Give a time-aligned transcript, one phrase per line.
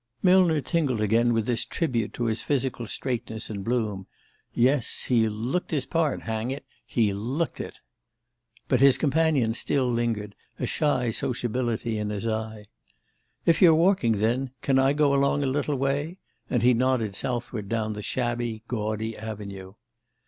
[0.23, 4.07] Millner tingled again with this tribute to his physical straightness and bloom.
[4.51, 7.81] Yes, he looked his part, hang it he looked it!
[8.67, 12.65] But his companion still lingered, a shy sociability in his eye.
[13.45, 16.17] "If you're walking, then, can I go along a little way?"
[16.49, 19.75] And he nodded southward down the shabby gaudy avenue.